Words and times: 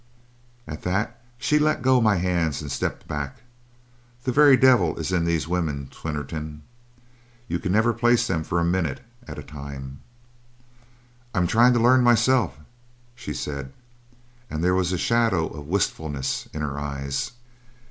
"At 0.65 0.81
that, 0.81 1.23
she 1.37 1.59
let 1.59 1.83
go 1.83 2.01
my 2.01 2.15
hands 2.15 2.59
and 2.63 2.71
stepped 2.71 3.07
back. 3.07 3.41
The 4.23 4.31
very 4.31 4.57
devil 4.57 4.97
is 4.97 5.11
in 5.11 5.25
these 5.25 5.47
women, 5.47 5.91
Swinnerton. 5.91 6.63
You 7.47 7.59
never 7.59 7.91
can 7.93 7.99
place 7.99 8.25
them 8.25 8.43
for 8.43 8.59
a 8.59 8.65
minute 8.65 9.01
at 9.27 9.37
a 9.37 9.43
time. 9.43 9.99
"'I 11.35 11.37
am 11.37 11.45
trying 11.45 11.73
to 11.73 11.79
learn 11.79 12.01
myself,' 12.03 12.57
she 13.13 13.31
said, 13.35 13.73
and 14.49 14.63
there 14.63 14.73
was 14.73 14.91
a 14.91 14.97
shadow 14.97 15.45
of 15.45 15.67
wistfulness 15.67 16.49
in 16.51 16.61
her 16.61 16.79
eyes. 16.79 17.33